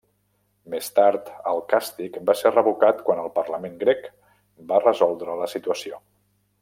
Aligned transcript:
Més 0.73 0.87
tard, 0.99 1.27
el 1.51 1.59
càstig 1.73 2.17
va 2.29 2.35
ser 2.39 2.53
revocat 2.55 3.03
quan 3.09 3.21
el 3.25 3.29
parlament 3.37 3.77
grec 3.85 4.09
va 4.73 4.81
resoldre 4.89 5.37
la 5.43 5.51
situació. 5.57 6.01